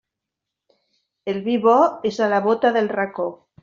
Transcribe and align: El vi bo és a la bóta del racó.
El 1.33 1.39
vi 1.51 1.59
bo 1.69 1.79
és 2.13 2.21
a 2.29 2.35
la 2.35 2.43
bóta 2.51 2.77
del 2.81 2.95
racó. 3.01 3.33